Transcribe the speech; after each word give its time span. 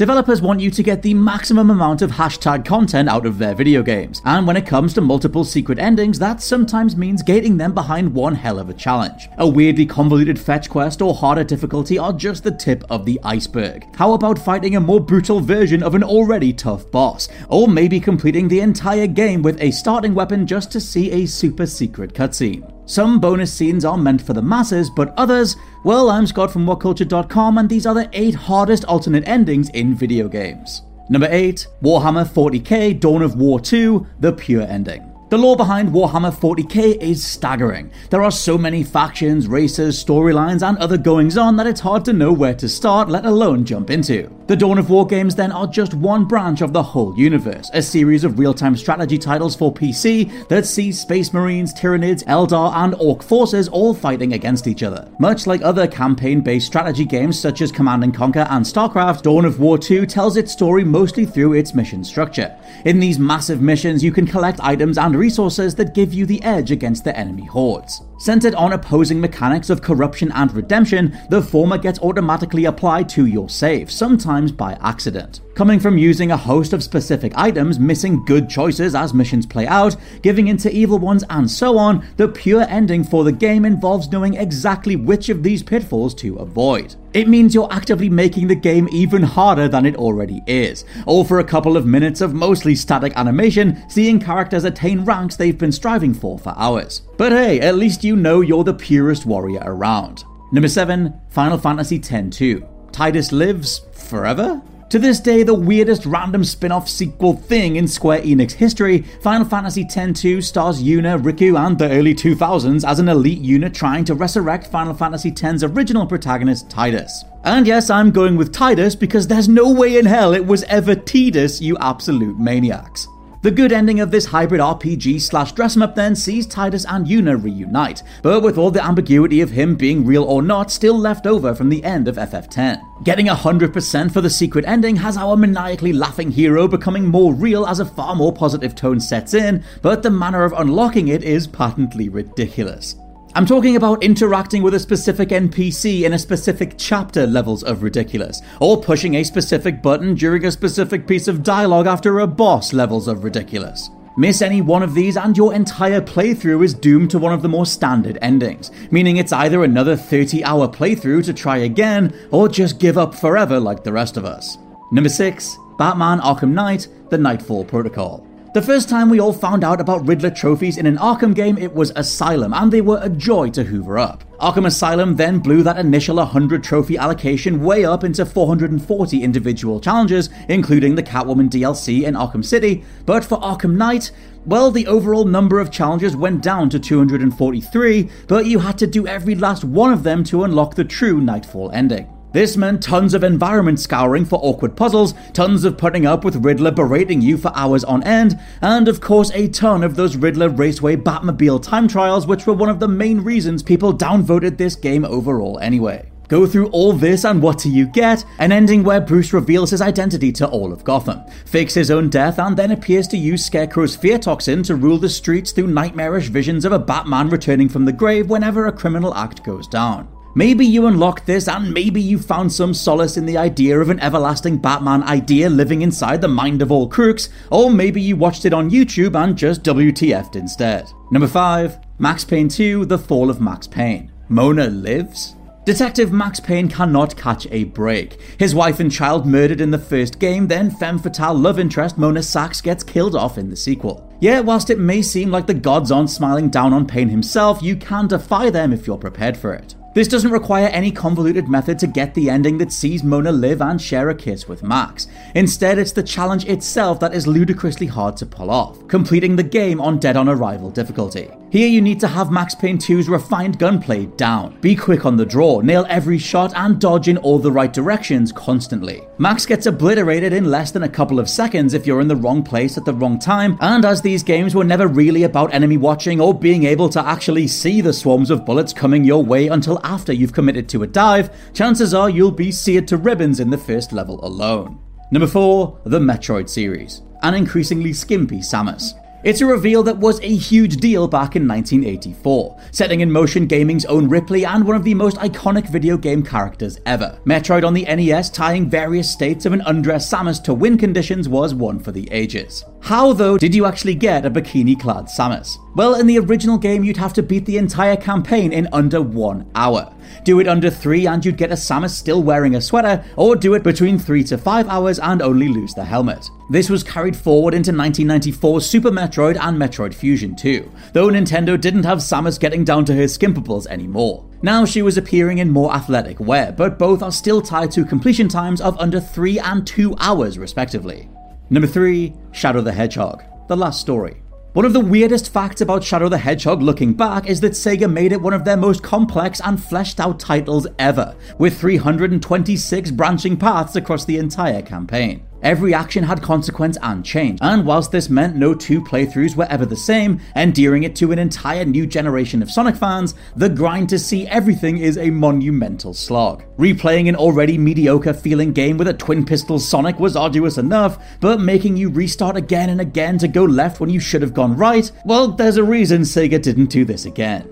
Developers 0.00 0.40
want 0.40 0.60
you 0.60 0.70
to 0.70 0.82
get 0.82 1.02
the 1.02 1.12
maximum 1.12 1.68
amount 1.68 2.00
of 2.00 2.12
hashtag 2.12 2.64
content 2.64 3.06
out 3.06 3.26
of 3.26 3.36
their 3.36 3.54
video 3.54 3.82
games, 3.82 4.22
and 4.24 4.46
when 4.46 4.56
it 4.56 4.64
comes 4.64 4.94
to 4.94 5.02
multiple 5.02 5.44
secret 5.44 5.78
endings, 5.78 6.18
that 6.18 6.40
sometimes 6.40 6.96
means 6.96 7.22
gating 7.22 7.58
them 7.58 7.74
behind 7.74 8.14
one 8.14 8.34
hell 8.34 8.58
of 8.58 8.70
a 8.70 8.72
challenge. 8.72 9.28
A 9.36 9.46
weirdly 9.46 9.84
convoluted 9.84 10.38
fetch 10.38 10.70
quest 10.70 11.02
or 11.02 11.14
harder 11.14 11.44
difficulty 11.44 11.98
are 11.98 12.14
just 12.14 12.44
the 12.44 12.50
tip 12.50 12.82
of 12.88 13.04
the 13.04 13.20
iceberg. 13.24 13.94
How 13.94 14.14
about 14.14 14.38
fighting 14.38 14.74
a 14.74 14.80
more 14.80 15.00
brutal 15.00 15.38
version 15.38 15.82
of 15.82 15.94
an 15.94 16.02
already 16.02 16.54
tough 16.54 16.90
boss? 16.90 17.28
Or 17.50 17.68
maybe 17.68 18.00
completing 18.00 18.48
the 18.48 18.60
entire 18.60 19.06
game 19.06 19.42
with 19.42 19.60
a 19.60 19.70
starting 19.70 20.14
weapon 20.14 20.46
just 20.46 20.72
to 20.72 20.80
see 20.80 21.10
a 21.10 21.26
super 21.26 21.66
secret 21.66 22.14
cutscene? 22.14 22.79
Some 22.90 23.20
bonus 23.20 23.52
scenes 23.52 23.84
are 23.84 23.96
meant 23.96 24.20
for 24.20 24.32
the 24.32 24.42
masses, 24.42 24.90
but 24.90 25.14
others, 25.16 25.54
well, 25.84 26.10
I'm 26.10 26.26
Scott 26.26 26.50
from 26.50 26.66
WhatCulture.com, 26.66 27.58
and 27.58 27.68
these 27.68 27.86
are 27.86 27.94
the 27.94 28.10
8 28.12 28.34
hardest 28.34 28.84
alternate 28.86 29.22
endings 29.28 29.68
in 29.68 29.94
video 29.94 30.26
games. 30.26 30.82
Number 31.08 31.28
8, 31.30 31.68
Warhammer 31.84 32.28
40k 32.28 32.98
Dawn 32.98 33.22
of 33.22 33.36
War 33.36 33.60
2, 33.60 34.04
the 34.18 34.32
pure 34.32 34.62
ending. 34.62 35.09
The 35.30 35.38
lore 35.38 35.56
behind 35.56 35.90
Warhammer 35.90 36.34
40k 36.34 37.00
is 37.00 37.24
staggering. 37.24 37.92
There 38.10 38.20
are 38.20 38.32
so 38.32 38.58
many 38.58 38.82
factions, 38.82 39.46
races, 39.46 40.04
storylines, 40.04 40.68
and 40.68 40.76
other 40.78 40.98
goings 40.98 41.38
on 41.38 41.54
that 41.54 41.68
it's 41.68 41.78
hard 41.78 42.04
to 42.06 42.12
know 42.12 42.32
where 42.32 42.54
to 42.54 42.68
start, 42.68 43.08
let 43.08 43.24
alone 43.24 43.64
jump 43.64 43.90
into. 43.90 44.28
The 44.48 44.56
Dawn 44.56 44.78
of 44.78 44.90
War 44.90 45.06
games 45.06 45.36
then 45.36 45.52
are 45.52 45.68
just 45.68 45.94
one 45.94 46.24
branch 46.24 46.60
of 46.60 46.72
the 46.72 46.82
whole 46.82 47.16
universe, 47.16 47.70
a 47.72 47.80
series 47.80 48.24
of 48.24 48.40
real 48.40 48.52
time 48.52 48.76
strategy 48.76 49.16
titles 49.16 49.54
for 49.54 49.72
PC 49.72 50.48
that 50.48 50.66
sees 50.66 50.98
Space 50.98 51.32
Marines, 51.32 51.72
Tyranids, 51.72 52.24
Eldar, 52.24 52.74
and 52.74 52.96
Ork 52.96 53.22
forces 53.22 53.68
all 53.68 53.94
fighting 53.94 54.32
against 54.32 54.66
each 54.66 54.82
other. 54.82 55.08
Much 55.20 55.46
like 55.46 55.62
other 55.62 55.86
campaign 55.86 56.40
based 56.40 56.66
strategy 56.66 57.04
games 57.04 57.38
such 57.38 57.62
as 57.62 57.70
Command 57.70 58.02
and 58.02 58.12
Conquer 58.12 58.48
and 58.50 58.64
StarCraft, 58.64 59.22
Dawn 59.22 59.44
of 59.44 59.60
War 59.60 59.78
2 59.78 60.06
tells 60.06 60.36
its 60.36 60.50
story 60.50 60.82
mostly 60.82 61.24
through 61.24 61.52
its 61.52 61.72
mission 61.72 62.02
structure. 62.02 62.52
In 62.84 62.98
these 62.98 63.20
massive 63.20 63.62
missions, 63.62 64.02
you 64.02 64.10
can 64.10 64.26
collect 64.26 64.58
items 64.58 64.98
and 64.98 65.19
resources 65.20 65.74
that 65.74 65.94
give 65.94 66.14
you 66.14 66.24
the 66.24 66.42
edge 66.42 66.70
against 66.70 67.04
the 67.04 67.14
enemy 67.14 67.44
hordes. 67.44 68.00
Centered 68.18 68.54
on 68.54 68.72
opposing 68.72 69.20
mechanics 69.20 69.70
of 69.70 69.82
corruption 69.82 70.32
and 70.32 70.52
redemption, 70.52 71.16
the 71.28 71.42
former 71.42 71.78
gets 71.78 72.00
automatically 72.00 72.64
applied 72.64 73.08
to 73.10 73.26
your 73.26 73.48
save, 73.48 73.90
sometimes 73.90 74.50
by 74.50 74.72
accident. 74.80 75.40
Coming 75.54 75.78
from 75.78 75.98
using 75.98 76.30
a 76.30 76.36
host 76.36 76.72
of 76.72 76.82
specific 76.82 77.32
items, 77.34 77.78
missing 77.78 78.24
good 78.24 78.48
choices 78.48 78.94
as 78.94 79.12
missions 79.12 79.44
play 79.44 79.66
out, 79.66 79.94
giving 80.22 80.48
into 80.48 80.74
evil 80.74 80.98
ones, 80.98 81.24
and 81.28 81.50
so 81.50 81.76
on, 81.76 82.04
the 82.16 82.28
pure 82.28 82.62
ending 82.62 83.04
for 83.04 83.24
the 83.24 83.32
game 83.32 83.64
involves 83.66 84.10
knowing 84.10 84.34
exactly 84.34 84.96
which 84.96 85.28
of 85.28 85.42
these 85.42 85.62
pitfalls 85.62 86.14
to 86.14 86.36
avoid. 86.36 86.94
It 87.12 87.28
means 87.28 87.54
you're 87.54 87.72
actively 87.72 88.08
making 88.08 88.46
the 88.46 88.54
game 88.54 88.88
even 88.92 89.22
harder 89.24 89.66
than 89.66 89.84
it 89.84 89.96
already 89.96 90.42
is, 90.46 90.84
all 91.06 91.24
for 91.24 91.40
a 91.40 91.44
couple 91.44 91.76
of 91.76 91.84
minutes 91.84 92.20
of 92.20 92.34
mostly 92.34 92.76
static 92.76 93.12
animation, 93.16 93.82
seeing 93.88 94.20
characters 94.20 94.62
attain 94.62 95.04
ranks 95.04 95.34
they've 95.34 95.58
been 95.58 95.72
striving 95.72 96.14
for 96.14 96.38
for 96.38 96.54
hours. 96.56 97.02
But 97.16 97.32
hey, 97.32 97.60
at 97.60 97.74
least 97.74 98.04
you 98.04 98.14
know 98.14 98.42
you're 98.42 98.62
the 98.62 98.74
purest 98.74 99.26
warrior 99.26 99.62
around. 99.64 100.22
Number 100.52 100.68
7, 100.68 101.20
Final 101.30 101.58
Fantasy 101.58 101.96
X-2. 101.96 102.92
Tidus 102.92 103.32
lives 103.32 103.82
forever? 103.92 104.62
To 104.90 104.98
this 104.98 105.20
day, 105.20 105.44
the 105.44 105.54
weirdest 105.54 106.04
random 106.04 106.42
spin 106.42 106.72
off 106.72 106.88
sequel 106.88 107.34
thing 107.34 107.76
in 107.76 107.86
Square 107.86 108.22
Enix 108.22 108.50
history, 108.50 109.02
Final 109.22 109.46
Fantasy 109.46 109.82
X-2 109.82 110.42
stars 110.42 110.82
Yuna, 110.82 111.22
Rikku, 111.22 111.56
and 111.56 111.78
the 111.78 111.88
early 111.88 112.12
2000s 112.12 112.84
as 112.84 112.98
an 112.98 113.08
elite 113.08 113.38
unit 113.38 113.72
trying 113.72 114.04
to 114.06 114.16
resurrect 114.16 114.66
Final 114.66 114.92
Fantasy 114.92 115.30
X's 115.30 115.62
original 115.62 116.08
protagonist, 116.08 116.68
Titus. 116.68 117.24
And 117.44 117.68
yes, 117.68 117.88
I'm 117.88 118.10
going 118.10 118.36
with 118.36 118.52
Titus 118.52 118.96
because 118.96 119.28
there's 119.28 119.48
no 119.48 119.70
way 119.70 119.96
in 119.96 120.06
hell 120.06 120.34
it 120.34 120.44
was 120.44 120.64
ever 120.64 120.96
Tidus, 120.96 121.60
you 121.60 121.78
absolute 121.78 122.40
maniacs. 122.40 123.06
The 123.42 123.50
good 123.50 123.72
ending 123.72 124.00
of 124.00 124.10
this 124.10 124.26
hybrid 124.26 124.60
RPG 124.60 125.22
slash 125.22 125.52
dress 125.52 125.74
up 125.78 125.94
then 125.94 126.14
sees 126.14 126.46
Titus 126.46 126.84
and 126.84 127.06
Yuna 127.06 127.42
reunite, 127.42 128.02
but 128.22 128.42
with 128.42 128.58
all 128.58 128.70
the 128.70 128.84
ambiguity 128.84 129.40
of 129.40 129.48
him 129.48 129.76
being 129.76 130.04
real 130.04 130.24
or 130.24 130.42
not 130.42 130.70
still 130.70 130.98
left 130.98 131.26
over 131.26 131.54
from 131.54 131.70
the 131.70 131.82
end 131.82 132.06
of 132.06 132.16
FF10. 132.16 133.02
Getting 133.02 133.28
100% 133.28 134.12
for 134.12 134.20
the 134.20 134.28
secret 134.28 134.66
ending 134.66 134.96
has 134.96 135.16
our 135.16 135.38
maniacally 135.38 135.94
laughing 135.94 136.30
hero 136.30 136.68
becoming 136.68 137.06
more 137.06 137.32
real 137.32 137.66
as 137.66 137.80
a 137.80 137.86
far 137.86 138.14
more 138.14 138.30
positive 138.30 138.74
tone 138.74 139.00
sets 139.00 139.32
in, 139.32 139.64
but 139.80 140.02
the 140.02 140.10
manner 140.10 140.44
of 140.44 140.52
unlocking 140.52 141.08
it 141.08 141.22
is 141.24 141.46
patently 141.46 142.10
ridiculous. 142.10 142.96
I'm 143.32 143.46
talking 143.46 143.76
about 143.76 144.02
interacting 144.02 144.60
with 144.60 144.74
a 144.74 144.80
specific 144.80 145.28
NPC 145.28 146.02
in 146.02 146.14
a 146.14 146.18
specific 146.18 146.74
chapter 146.76 147.28
levels 147.28 147.62
of 147.62 147.84
ridiculous, 147.84 148.42
or 148.60 148.82
pushing 148.82 149.14
a 149.14 149.24
specific 149.24 149.80
button 149.80 150.14
during 150.14 150.44
a 150.44 150.50
specific 150.50 151.06
piece 151.06 151.28
of 151.28 151.44
dialogue 151.44 151.86
after 151.86 152.18
a 152.18 152.26
boss 152.26 152.72
levels 152.72 153.06
of 153.06 153.22
ridiculous. 153.22 153.90
Miss 154.16 154.42
any 154.42 154.60
one 154.60 154.82
of 154.82 154.94
these, 154.94 155.16
and 155.16 155.36
your 155.36 155.54
entire 155.54 156.00
playthrough 156.00 156.64
is 156.64 156.74
doomed 156.74 157.12
to 157.12 157.20
one 157.20 157.32
of 157.32 157.42
the 157.42 157.48
more 157.48 157.66
standard 157.66 158.18
endings, 158.20 158.72
meaning 158.90 159.16
it's 159.18 159.32
either 159.32 159.62
another 159.62 159.96
30 159.96 160.42
hour 160.42 160.66
playthrough 160.66 161.24
to 161.24 161.32
try 161.32 161.58
again, 161.58 162.12
or 162.32 162.48
just 162.48 162.80
give 162.80 162.98
up 162.98 163.14
forever 163.14 163.60
like 163.60 163.84
the 163.84 163.92
rest 163.92 164.16
of 164.16 164.24
us. 164.24 164.58
Number 164.90 165.08
6 165.08 165.56
Batman 165.78 166.18
Arkham 166.18 166.50
Knight 166.50 166.88
The 167.10 167.18
Nightfall 167.18 167.64
Protocol. 167.64 168.26
The 168.52 168.60
first 168.60 168.88
time 168.88 169.08
we 169.08 169.20
all 169.20 169.32
found 169.32 169.62
out 169.62 169.80
about 169.80 170.08
Riddler 170.08 170.30
trophies 170.30 170.76
in 170.76 170.84
an 170.84 170.96
Arkham 170.96 171.36
game, 171.36 171.56
it 171.56 171.72
was 171.72 171.92
Asylum, 171.94 172.52
and 172.52 172.72
they 172.72 172.80
were 172.80 172.98
a 173.00 173.08
joy 173.08 173.50
to 173.50 173.62
hoover 173.62 173.96
up. 173.96 174.24
Arkham 174.40 174.66
Asylum 174.66 175.14
then 175.14 175.38
blew 175.38 175.62
that 175.62 175.78
initial 175.78 176.16
100 176.16 176.64
trophy 176.64 176.98
allocation 176.98 177.62
way 177.62 177.84
up 177.84 178.02
into 178.02 178.26
440 178.26 179.22
individual 179.22 179.78
challenges, 179.78 180.30
including 180.48 180.96
the 180.96 181.02
Catwoman 181.02 181.48
DLC 181.48 182.02
in 182.02 182.14
Arkham 182.14 182.44
City, 182.44 182.82
but 183.06 183.24
for 183.24 183.38
Arkham 183.38 183.76
Knight, 183.76 184.10
well, 184.44 184.72
the 184.72 184.88
overall 184.88 185.24
number 185.24 185.60
of 185.60 185.70
challenges 185.70 186.16
went 186.16 186.42
down 186.42 186.68
to 186.70 186.80
243, 186.80 188.10
but 188.26 188.46
you 188.46 188.58
had 188.58 188.76
to 188.78 188.88
do 188.88 189.06
every 189.06 189.36
last 189.36 189.62
one 189.62 189.92
of 189.92 190.02
them 190.02 190.24
to 190.24 190.42
unlock 190.42 190.74
the 190.74 190.82
true 190.82 191.20
Nightfall 191.20 191.70
ending. 191.70 192.08
This 192.32 192.56
meant 192.56 192.82
tons 192.82 193.12
of 193.12 193.24
environment 193.24 193.80
scouring 193.80 194.24
for 194.24 194.38
awkward 194.40 194.76
puzzles, 194.76 195.14
tons 195.32 195.64
of 195.64 195.76
putting 195.76 196.06
up 196.06 196.24
with 196.24 196.44
Riddler 196.44 196.70
berating 196.70 197.20
you 197.20 197.36
for 197.36 197.50
hours 197.56 197.82
on 197.82 198.04
end, 198.04 198.38
and 198.62 198.86
of 198.86 199.00
course 199.00 199.32
a 199.34 199.48
ton 199.48 199.82
of 199.82 199.96
those 199.96 200.16
Riddler 200.16 200.48
Raceway 200.48 200.94
Batmobile 200.94 201.60
time 201.60 201.88
trials, 201.88 202.28
which 202.28 202.46
were 202.46 202.54
one 202.54 202.68
of 202.68 202.78
the 202.78 202.86
main 202.86 203.20
reasons 203.22 203.64
people 203.64 203.92
downvoted 203.92 204.58
this 204.58 204.76
game 204.76 205.04
overall 205.04 205.58
anyway. 205.58 206.08
Go 206.28 206.46
through 206.46 206.68
all 206.68 206.92
this, 206.92 207.24
and 207.24 207.42
what 207.42 207.58
do 207.58 207.68
you 207.68 207.86
get? 207.86 208.24
An 208.38 208.52
ending 208.52 208.84
where 208.84 209.00
Bruce 209.00 209.32
reveals 209.32 209.70
his 209.70 209.82
identity 209.82 210.30
to 210.34 210.46
all 210.46 210.72
of 210.72 210.84
Gotham, 210.84 211.22
fakes 211.44 211.74
his 211.74 211.90
own 211.90 212.08
death, 212.08 212.38
and 212.38 212.56
then 212.56 212.70
appears 212.70 213.08
to 213.08 213.16
use 213.16 213.44
Scarecrow's 213.44 213.96
fear 213.96 214.16
toxin 214.16 214.62
to 214.62 214.76
rule 214.76 214.98
the 214.98 215.08
streets 215.08 215.50
through 215.50 215.66
nightmarish 215.66 216.28
visions 216.28 216.64
of 216.64 216.70
a 216.70 216.78
Batman 216.78 217.28
returning 217.28 217.68
from 217.68 217.84
the 217.84 217.92
grave 217.92 218.30
whenever 218.30 218.68
a 218.68 218.72
criminal 218.72 219.12
act 219.16 219.42
goes 219.42 219.66
down. 219.66 220.06
Maybe 220.34 220.64
you 220.64 220.86
unlocked 220.86 221.26
this 221.26 221.48
and 221.48 221.72
maybe 221.72 222.00
you 222.00 222.18
found 222.18 222.52
some 222.52 222.72
solace 222.72 223.16
in 223.16 223.26
the 223.26 223.36
idea 223.36 223.80
of 223.80 223.90
an 223.90 223.98
everlasting 223.98 224.58
Batman 224.58 225.02
idea 225.02 225.50
living 225.50 225.82
inside 225.82 226.20
the 226.20 226.28
mind 226.28 226.62
of 226.62 226.70
all 226.70 226.88
crooks, 226.88 227.30
or 227.50 227.70
maybe 227.70 228.00
you 228.00 228.14
watched 228.16 228.44
it 228.44 228.52
on 228.52 228.70
YouTube 228.70 229.16
and 229.16 229.36
just 229.36 229.64
WTF'd 229.64 230.36
instead. 230.36 230.90
Number 231.10 231.26
5. 231.26 231.78
Max 231.98 232.24
Payne 232.24 232.48
2 232.48 232.86
The 232.86 232.98
Fall 232.98 233.28
of 233.28 233.40
Max 233.40 233.66
Payne. 233.66 234.12
Mona 234.28 234.68
lives? 234.68 235.34
Detective 235.66 236.10
Max 236.12 236.40
Payne 236.40 236.68
cannot 236.68 237.16
catch 237.16 237.46
a 237.50 237.64
break. 237.64 238.20
His 238.38 238.54
wife 238.54 238.80
and 238.80 238.90
child 238.90 239.26
murdered 239.26 239.60
in 239.60 239.70
the 239.70 239.78
first 239.78 240.18
game, 240.18 240.46
then 240.46 240.70
femme 240.70 240.98
fatale 240.98 241.34
love 241.34 241.58
interest 241.58 241.98
Mona 241.98 242.22
Sax 242.22 242.60
gets 242.60 242.82
killed 242.82 243.14
off 243.14 243.36
in 243.36 243.50
the 243.50 243.56
sequel. 243.56 244.10
Yet, 244.20 244.44
whilst 244.44 244.70
it 244.70 244.78
may 244.78 245.02
seem 245.02 245.30
like 245.30 245.46
the 245.46 245.54
gods 245.54 245.90
aren't 245.90 246.10
smiling 246.10 246.48
down 246.48 246.72
on 246.72 246.86
Payne 246.86 247.08
himself, 247.08 247.62
you 247.62 247.76
can 247.76 248.06
defy 248.06 248.48
them 248.50 248.72
if 248.72 248.86
you're 248.86 248.96
prepared 248.96 249.36
for 249.36 249.52
it. 249.52 249.74
This 249.92 250.06
doesn't 250.06 250.30
require 250.30 250.68
any 250.68 250.92
convoluted 250.92 251.48
method 251.48 251.76
to 251.80 251.88
get 251.88 252.14
the 252.14 252.30
ending 252.30 252.58
that 252.58 252.70
sees 252.70 253.02
Mona 253.02 253.32
live 253.32 253.60
and 253.60 253.82
share 253.82 254.08
a 254.08 254.14
kiss 254.14 254.46
with 254.46 254.62
Max. 254.62 255.08
Instead, 255.34 255.78
it's 255.78 255.90
the 255.90 256.02
challenge 256.02 256.44
itself 256.44 257.00
that 257.00 257.12
is 257.12 257.26
ludicrously 257.26 257.88
hard 257.88 258.16
to 258.18 258.26
pull 258.26 258.50
off, 258.50 258.86
completing 258.86 259.34
the 259.34 259.42
game 259.42 259.80
on 259.80 259.98
dead 259.98 260.16
on 260.16 260.28
arrival 260.28 260.70
difficulty. 260.70 261.28
Here 261.50 261.66
you 261.66 261.80
need 261.80 261.98
to 261.98 262.06
have 262.06 262.30
Max 262.30 262.54
Payne 262.54 262.78
2's 262.78 263.08
refined 263.08 263.58
gunplay 263.58 264.06
down. 264.06 264.56
Be 264.60 264.76
quick 264.76 265.04
on 265.04 265.16
the 265.16 265.26
draw, 265.26 265.60
nail 265.60 265.84
every 265.88 266.16
shot, 266.16 266.52
and 266.54 266.80
dodge 266.80 267.08
in 267.08 267.16
all 267.16 267.40
the 267.40 267.50
right 267.50 267.72
directions 267.72 268.30
constantly. 268.30 269.02
Max 269.18 269.46
gets 269.46 269.66
obliterated 269.66 270.32
in 270.32 270.44
less 270.44 270.70
than 270.70 270.84
a 270.84 270.88
couple 270.88 271.18
of 271.18 271.28
seconds 271.28 271.74
if 271.74 271.88
you're 271.88 272.00
in 272.00 272.06
the 272.06 272.14
wrong 272.14 272.44
place 272.44 272.78
at 272.78 272.84
the 272.84 272.94
wrong 272.94 273.18
time, 273.18 273.58
and 273.60 273.84
as 273.84 274.00
these 274.00 274.22
games 274.22 274.54
were 274.54 274.62
never 274.62 274.86
really 274.86 275.24
about 275.24 275.52
enemy 275.52 275.76
watching 275.76 276.20
or 276.20 276.32
being 276.32 276.62
able 276.62 276.88
to 276.88 277.04
actually 277.04 277.48
see 277.48 277.80
the 277.80 277.92
swarms 277.92 278.30
of 278.30 278.46
bullets 278.46 278.72
coming 278.72 279.02
your 279.02 279.24
way 279.24 279.48
until 279.48 279.80
after 279.82 280.12
you've 280.12 280.32
committed 280.32 280.68
to 280.68 280.84
a 280.84 280.86
dive, 280.86 281.52
chances 281.52 281.92
are 281.92 282.08
you'll 282.08 282.30
be 282.30 282.52
seared 282.52 282.86
to 282.86 282.96
ribbons 282.96 283.40
in 283.40 283.50
the 283.50 283.58
first 283.58 283.92
level 283.92 284.24
alone. 284.24 284.78
Number 285.10 285.26
4, 285.26 285.80
the 285.84 285.98
Metroid 285.98 286.48
series. 286.48 287.02
An 287.22 287.34
increasingly 287.34 287.92
skimpy 287.92 288.38
Samus. 288.38 288.92
It's 289.22 289.42
a 289.42 289.46
reveal 289.46 289.82
that 289.82 289.98
was 289.98 290.18
a 290.20 290.34
huge 290.34 290.78
deal 290.78 291.06
back 291.06 291.36
in 291.36 291.46
1984, 291.46 292.58
setting 292.70 293.00
in 293.00 293.12
motion 293.12 293.46
gaming's 293.46 293.84
own 293.84 294.08
Ripley 294.08 294.46
and 294.46 294.66
one 294.66 294.76
of 294.76 294.84
the 294.84 294.94
most 294.94 295.18
iconic 295.18 295.68
video 295.68 295.98
game 295.98 296.22
characters 296.22 296.80
ever. 296.86 297.18
Metroid 297.26 297.66
on 297.66 297.74
the 297.74 297.84
NES 297.84 298.30
tying 298.30 298.70
various 298.70 299.10
states 299.10 299.44
of 299.44 299.52
an 299.52 299.60
undressed 299.66 300.10
Samus 300.10 300.42
to 300.44 300.54
win 300.54 300.78
conditions 300.78 301.28
was 301.28 301.54
one 301.54 301.78
for 301.78 301.92
the 301.92 302.10
ages. 302.10 302.64
How, 302.80 303.12
though, 303.12 303.36
did 303.36 303.54
you 303.54 303.66
actually 303.66 303.94
get 303.94 304.24
a 304.24 304.30
bikini 304.30 304.80
clad 304.80 305.04
Samus? 305.04 305.58
Well, 305.76 305.94
in 305.94 306.08
the 306.08 306.18
original 306.18 306.58
game, 306.58 306.82
you'd 306.82 306.96
have 306.96 307.12
to 307.12 307.22
beat 307.22 307.46
the 307.46 307.56
entire 307.56 307.96
campaign 307.96 308.52
in 308.52 308.68
under 308.72 309.00
one 309.00 309.48
hour. 309.54 309.94
Do 310.24 310.40
it 310.40 310.48
under 310.48 310.68
three, 310.68 311.06
and 311.06 311.24
you'd 311.24 311.36
get 311.36 311.52
a 311.52 311.54
Samus 311.54 311.90
still 311.90 312.24
wearing 312.24 312.56
a 312.56 312.60
sweater, 312.60 313.04
or 313.16 313.36
do 313.36 313.54
it 313.54 313.62
between 313.62 313.96
three 313.96 314.24
to 314.24 314.36
five 314.36 314.68
hours 314.68 314.98
and 314.98 315.22
only 315.22 315.46
lose 315.46 315.72
the 315.72 315.84
helmet. 315.84 316.28
This 316.50 316.68
was 316.68 316.82
carried 316.82 317.16
forward 317.16 317.54
into 317.54 317.70
1994's 317.70 318.66
Super 318.66 318.90
Metroid 318.90 319.38
and 319.40 319.56
Metroid 319.56 319.94
Fusion 319.94 320.34
2, 320.34 320.68
though 320.92 321.06
Nintendo 321.06 321.60
didn't 321.60 321.84
have 321.84 321.98
Samus 321.98 322.40
getting 322.40 322.64
down 322.64 322.84
to 322.86 322.94
her 322.94 323.04
skimpables 323.04 323.68
anymore. 323.68 324.28
Now 324.42 324.64
she 324.64 324.82
was 324.82 324.98
appearing 324.98 325.38
in 325.38 325.50
more 325.50 325.72
athletic 325.72 326.18
wear, 326.18 326.50
but 326.50 326.80
both 326.80 327.00
are 327.00 327.12
still 327.12 327.40
tied 327.40 327.70
to 327.72 327.84
completion 327.84 328.26
times 328.26 328.60
of 328.60 328.76
under 328.80 328.98
3 329.00 329.38
and 329.38 329.64
2 329.64 329.94
hours, 330.00 330.36
respectively. 330.36 331.08
Number 331.48 331.68
3 331.68 332.12
Shadow 332.32 332.60
the 332.60 332.72
Hedgehog 332.72 333.22
The 333.46 333.56
Last 333.56 333.80
Story. 333.80 334.19
One 334.52 334.64
of 334.64 334.72
the 334.72 334.80
weirdest 334.80 335.32
facts 335.32 335.60
about 335.60 335.84
Shadow 335.84 336.08
the 336.08 336.18
Hedgehog 336.18 336.60
looking 336.60 336.92
back 336.92 337.28
is 337.28 337.40
that 337.40 337.52
Sega 337.52 337.88
made 337.90 338.10
it 338.10 338.20
one 338.20 338.32
of 338.32 338.44
their 338.44 338.56
most 338.56 338.82
complex 338.82 339.40
and 339.44 339.62
fleshed 339.62 340.00
out 340.00 340.18
titles 340.18 340.66
ever, 340.80 341.14
with 341.38 341.56
326 341.56 342.90
branching 342.90 343.36
paths 343.36 343.76
across 343.76 344.04
the 344.04 344.18
entire 344.18 344.60
campaign. 344.60 345.24
Every 345.42 345.72
action 345.72 346.04
had 346.04 346.22
consequence 346.22 346.76
and 346.82 347.04
change, 347.04 347.38
and 347.40 347.64
whilst 347.64 347.90
this 347.90 348.10
meant 348.10 348.36
no 348.36 348.54
two 348.54 348.82
playthroughs 348.82 349.36
were 349.36 349.46
ever 349.48 349.64
the 349.64 349.76
same, 349.76 350.20
endearing 350.36 350.82
it 350.82 350.94
to 350.96 351.12
an 351.12 351.18
entire 351.18 351.64
new 351.64 351.86
generation 351.86 352.42
of 352.42 352.50
Sonic 352.50 352.76
fans, 352.76 353.14
the 353.36 353.48
grind 353.48 353.88
to 353.88 353.98
see 353.98 354.26
everything 354.26 354.78
is 354.78 354.98
a 354.98 355.10
monumental 355.10 355.94
slog. 355.94 356.44
Replaying 356.58 357.08
an 357.08 357.16
already 357.16 357.56
mediocre 357.56 358.12
feeling 358.12 358.52
game 358.52 358.76
with 358.76 358.88
a 358.88 358.92
twin 358.94 359.24
pistol 359.24 359.58
Sonic 359.58 359.98
was 359.98 360.16
arduous 360.16 360.58
enough, 360.58 361.02
but 361.20 361.40
making 361.40 361.76
you 361.76 361.88
restart 361.88 362.36
again 362.36 362.68
and 362.68 362.80
again 362.80 363.16
to 363.18 363.28
go 363.28 363.44
left 363.44 363.80
when 363.80 363.90
you 363.90 364.00
should 364.00 364.22
have 364.22 364.34
gone 364.34 364.56
right, 364.56 364.90
well, 365.04 365.28
there's 365.28 365.56
a 365.56 365.64
reason 365.64 366.02
Sega 366.02 366.40
didn't 366.40 366.66
do 366.66 366.84
this 366.84 367.06
again. 367.06 367.48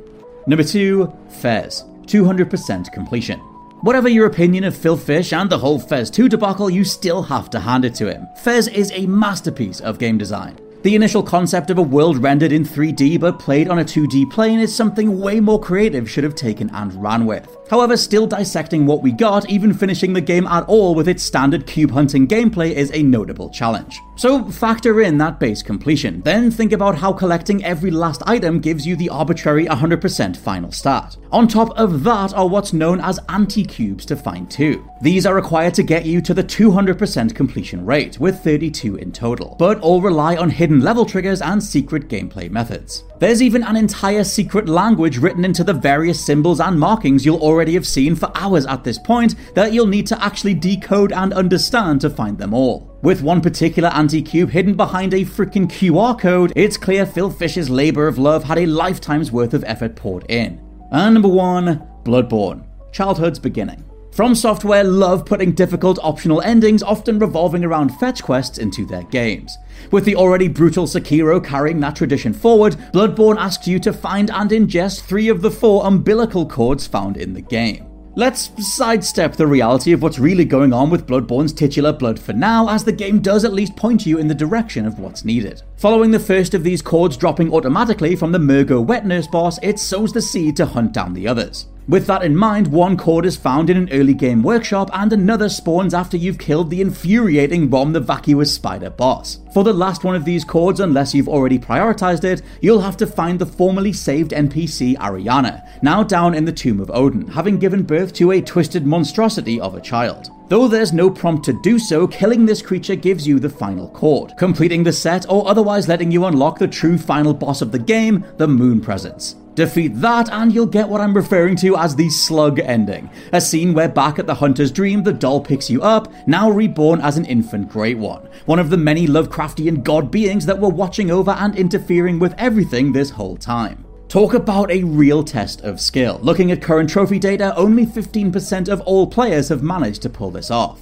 Number 0.47 0.65
2, 0.65 1.13
Fez. 1.41 1.85
200% 2.07 2.93
completion. 2.93 3.41
Whatever 3.83 4.09
your 4.09 4.27
opinion 4.27 4.65
of 4.65 4.77
Phil 4.77 4.97
Fish 4.97 5.33
and 5.33 5.49
the 5.49 5.59
whole 5.59 5.79
Fez 5.79 6.11
2 6.11 6.29
debacle, 6.29 6.69
you 6.69 6.83
still 6.83 7.23
have 7.23 7.49
to 7.51 7.61
hand 7.61 7.85
it 7.85 7.95
to 7.95 8.13
him. 8.13 8.27
Fez 8.43 8.67
is 8.67 8.91
a 8.93 9.07
masterpiece 9.07 9.79
of 9.81 10.01
game 10.01 10.19
design. 10.19 10.59
The 10.83 10.97
initial 10.97 11.23
concept 11.23 11.71
of 11.71 11.79
a 11.79 11.83
world 11.83 12.19
rendered 12.19 12.51
in 12.51 12.65
3D 12.65 13.21
but 13.21 13.39
played 13.39 13.69
on 13.69 13.79
a 13.79 13.85
2D 13.85 14.33
plane 14.33 14.59
is 14.59 14.75
something 14.75 15.21
way 15.21 15.39
more 15.39 15.61
creative 15.61 16.11
should 16.11 16.25
have 16.25 16.35
taken 16.35 16.71
and 16.71 16.93
ran 17.01 17.25
with. 17.25 17.57
However, 17.71 17.97
still 17.97 18.27
dissecting 18.27 18.85
what 18.85 19.01
we 19.01 19.13
got, 19.13 19.49
even 19.49 19.73
finishing 19.73 20.13
the 20.13 20.21
game 20.21 20.49
at 20.49 20.65
all 20.65 20.97
with 20.97 21.07
its 21.07 21.23
standard 21.23 21.65
cube 21.65 21.93
hunting 21.93 22.27
gameplay 22.27 22.73
is 22.73 22.91
a 22.93 23.03
notable 23.05 23.49
challenge. 23.49 24.01
So 24.19 24.45
factor 24.51 25.01
in 25.01 25.17
that 25.19 25.39
base 25.39 25.63
completion, 25.63 26.23
then 26.23 26.51
think 26.51 26.73
about 26.73 26.97
how 26.97 27.13
collecting 27.13 27.65
every 27.65 27.93
last 27.93 28.21
item 28.27 28.59
gives 28.59 28.85
you 28.85 28.97
the 28.97 29.09
arbitrary 29.11 29.67
100% 29.67 30.37
final 30.37 30.73
stat. 30.73 31.17
On 31.31 31.47
top 31.47 31.71
of 31.79 32.03
that 32.03 32.35
are 32.35 32.49
what's 32.49 32.73
known 32.73 33.01
as 33.01 33.21
anti-cubes 33.29 34.05
to 34.07 34.17
find 34.17 34.51
too. 34.51 34.85
These 35.01 35.25
are 35.25 35.37
required 35.37 35.75
to 35.75 35.85
get 35.85 36.05
you 36.05 36.21
to 36.23 36.35
the 36.35 36.43
200% 36.43 37.33
completion 37.33 37.87
rate, 37.87 38.19
with 38.19 38.43
32 38.43 38.97
in 38.97 39.13
total, 39.13 39.55
but 39.57 39.79
all 39.79 40.03
rely 40.03 40.35
on 40.37 40.51
hidden 40.51 40.81
level 40.81 41.07
triggers 41.07 41.41
and 41.41 41.63
secret 41.63 42.09
gameplay 42.09 42.51
methods. 42.51 43.05
There's 43.21 43.41
even 43.41 43.63
an 43.63 43.77
entire 43.77 44.25
secret 44.25 44.69
language 44.69 45.19
written 45.19 45.45
into 45.45 45.63
the 45.63 45.75
various 45.75 46.25
symbols 46.25 46.59
and 46.59 46.79
markings 46.79 47.25
you'll 47.25 47.39
already 47.39 47.75
have 47.75 47.87
seen 47.87 48.17
for 48.17 48.33
hours 48.35 48.67
at 48.67 48.83
this 48.83 48.99
point 48.99 49.37
that 49.55 49.73
you'll 49.73 49.87
need 49.87 50.09
to 50.09 50.25
actually 50.25 50.55
decode 50.55 51.13
and 51.13 51.33
understand 51.33 52.01
to 52.01 52.11
find 52.11 52.37
them 52.37 52.53
all. 52.53 52.98
With 53.01 53.23
one 53.23 53.41
particular 53.41 53.91
anti-cube 53.91 54.51
hidden 54.51 54.75
behind 54.75 55.15
a 55.15 55.25
freaking 55.25 55.69
QR 55.69 56.19
code, 56.19 56.53
it's 56.57 56.77
clear 56.77 57.07
Phil 57.07 57.31
Fish's 57.31 57.71
labour 57.71 58.09
of 58.09 58.19
love 58.19 58.43
had 58.43 58.59
a 58.59 58.67
lifetime's 58.67 59.31
worth 59.31 59.55
of 59.55 59.63
effort 59.69 59.95
poured 59.95 60.29
in. 60.29 60.61
And 60.91 61.15
number 61.15 61.29
one, 61.29 61.87
Bloodborne, 62.03 62.67
childhood's 62.91 63.39
beginning. 63.39 63.85
From 64.11 64.35
Software 64.35 64.83
love 64.83 65.25
putting 65.25 65.53
difficult 65.53 66.01
optional 66.03 66.43
endings, 66.43 66.83
often 66.83 67.21
revolving 67.21 67.65
around 67.65 67.91
fetch 68.01 68.21
quests, 68.21 68.59
into 68.59 68.85
their 68.85 69.05
games. 69.05 69.57
With 69.93 70.05
the 70.05 70.17
already 70.17 70.49
brutal 70.49 70.87
Sekiro 70.87 71.45
carrying 71.45 71.79
that 71.79 71.95
tradition 71.95 72.33
forward, 72.33 72.75
Bloodborne 72.93 73.39
asks 73.39 73.69
you 73.69 73.79
to 73.79 73.93
find 73.93 74.29
and 74.33 74.51
ingest 74.51 75.03
three 75.03 75.29
of 75.29 75.41
the 75.41 75.53
four 75.53 75.87
umbilical 75.87 76.49
cords 76.49 76.89
found 76.89 77.17
in 77.17 77.33
the 77.33 77.43
game. 77.43 77.88
Let's 78.19 78.51
sidestep 78.59 79.37
the 79.37 79.47
reality 79.47 79.93
of 79.93 80.03
what's 80.03 80.19
really 80.19 80.45
going 80.45 80.73
on 80.73 80.91
with 80.91 81.07
Bloodborne's 81.07 81.53
titular 81.53 81.93
blood 81.93 82.19
for 82.19 82.33
now, 82.33 82.69
as 82.69 82.83
the 82.83 82.91
game 82.91 83.21
does 83.21 83.45
at 83.45 83.53
least 83.53 83.77
point 83.77 84.07
you 84.07 84.19
in 84.19 84.27
the 84.27 84.35
direction 84.35 84.87
of 84.87 84.99
what's 84.99 85.25
needed. 85.25 85.63
Following 85.77 86.11
the 86.11 86.19
first 86.19 86.53
of 86.53 86.65
these 86.65 86.83
cords 86.83 87.17
dropping 87.17 87.55
automatically 87.55 88.17
from 88.17 88.33
the 88.33 88.41
Mergo 88.41 88.81
wet 88.81 89.07
nurse 89.07 89.29
boss, 89.29 89.61
it 89.63 89.79
sows 89.79 90.13
the 90.13 90.21
seed 90.21 90.57
to 90.57 90.67
hunt 90.67 90.91
down 90.91 91.15
the 91.15 91.29
others. 91.29 91.69
With 91.87 92.07
that 92.09 92.25
in 92.25 92.37
mind, 92.37 92.67
one 92.67 92.97
cord 92.97 93.25
is 93.25 93.37
found 93.37 93.71
in 93.71 93.77
an 93.77 93.89
early 93.93 94.15
game 94.15 94.43
workshop 94.43 94.91
and 94.93 95.13
another 95.13 95.49
spawns 95.49 95.95
after 95.95 96.17
you've 96.17 96.39
killed 96.39 96.71
the 96.71 96.81
infuriating 96.81 97.71
Rom 97.71 97.93
the 97.93 98.01
Vacuous 98.01 98.53
Spider 98.53 98.91
boss. 98.91 99.39
For 99.59 99.65
the 99.65 99.73
last 99.73 100.05
one 100.05 100.15
of 100.15 100.25
these 100.25 100.45
cords, 100.45 100.79
unless 100.79 101.13
you've 101.13 101.29
already 101.29 101.59
prioritized 101.59 102.23
it, 102.23 102.43
you'll 102.63 102.83
have 102.83 102.97
to 102.99 103.09
find 103.09 103.41
the 103.41 103.45
formerly 103.45 103.93
saved 103.93 104.31
NPC 104.31 104.95
Arianna, 104.99 105.69
now 105.83 106.05
down 106.05 106.33
in 106.33 106.45
the 106.45 106.53
Tomb 106.53 106.79
of 106.79 106.93
Oedon, 106.93 107.27
having 107.27 107.59
given 107.59 107.83
birth 107.83 108.13
to 108.13 108.31
a 108.31 108.41
twisted 108.41 108.87
monstrosity 108.87 109.61
of 109.61 109.75
a 109.75 109.81
child. 109.81 110.31
Though 110.49 110.69
there's 110.69 110.93
no 110.93 111.11
prompt 111.11 111.45
to 111.47 111.61
do 111.61 111.81
so, 111.81 112.07
killing 112.07 112.47
this 112.47 112.63
creature 112.63 112.95
gives 112.95 113.27
you 113.27 113.41
the 113.41 113.51
final 113.51 113.89
cord, 113.89 114.35
completing 114.39 114.85
the 114.85 114.93
set 114.93 115.27
or 115.29 115.49
otherwise 115.49 115.89
letting 115.89 116.13
you 116.13 116.27
unlock 116.27 116.61
the 116.61 116.69
true 116.69 116.97
final 116.97 117.35
boss 117.35 117.61
of 117.61 117.73
the 117.73 117.81
game, 117.81 118.25
the 118.37 118.47
Moon 118.47 118.81
Presence. 118.81 119.35
Defeat 119.59 120.01
that, 120.03 120.31
and 120.31 120.55
you'll 120.55 120.67
get 120.67 120.89
what 120.89 121.01
I'm 121.01 121.17
referring 121.17 121.57
to 121.57 121.77
as 121.77 121.97
the 121.97 122.09
slug 122.11 122.61
ending. 122.61 123.11
A 123.33 123.41
scene 123.41 123.75
where 123.75 123.89
back 123.89 124.21
at 124.21 124.29
the 124.29 124.37
Hunter's 124.37 124.71
Dream, 124.71 125.03
the 125.03 125.13
doll 125.13 125.41
picks 125.41 125.69
you 125.69 125.83
up, 125.83 126.13
now 126.29 126.49
reborn 126.49 127.01
as 127.01 127.17
an 127.17 127.25
infant 127.25 127.69
Great 127.69 127.99
One, 127.99 128.29
one 128.47 128.61
of 128.61 128.71
the 128.71 128.77
many 128.77 129.09
Lovecraftian 129.49 129.83
god 129.83 130.11
beings 130.11 130.47
that 130.47 130.59
were 130.59 130.69
watching 130.69 131.11
over 131.11 131.33
and 131.33 131.57
interfering 131.57 132.19
with 132.19 132.35
everything 132.39 132.93
this 132.93 133.11
whole 133.11 133.37
time. 133.37 133.85
Talk 134.09 134.35
about 134.35 134.71
a 134.71 134.85
real 134.85 135.23
test 135.23 135.61
of 135.63 135.81
skill. 135.81 136.19
Looking 136.23 136.51
at 136.51 136.63
current 136.63 136.89
trophy 136.89 137.19
data, 137.19 137.55
only 137.57 137.85
15% 137.85 138.69
of 138.69 138.81
all 138.83 139.07
players 139.07 139.49
have 139.51 139.63
managed 139.63 140.03
to 140.03 140.11
pull 140.11 140.31
this 140.31 140.51
off. 140.51 140.81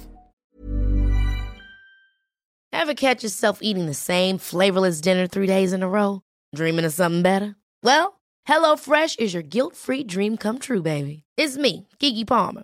Ever 2.71 2.93
catch 2.93 3.23
yourself 3.23 3.59
eating 3.61 3.85
the 3.85 3.93
same 3.93 4.37
flavorless 4.37 5.01
dinner 5.01 5.27
three 5.27 5.47
days 5.47 5.73
in 5.73 5.83
a 5.83 5.89
row? 5.89 6.21
Dreaming 6.55 6.85
of 6.85 6.93
something 6.93 7.21
better? 7.21 7.55
Well, 7.83 8.21
HelloFresh 8.47 9.19
is 9.19 9.33
your 9.33 9.43
guilt-free 9.43 10.03
dream 10.03 10.37
come 10.37 10.59
true, 10.59 10.81
baby. 10.81 11.23
It's 11.35 11.57
me, 11.57 11.87
Keke 11.99 12.25
Palmer. 12.27 12.63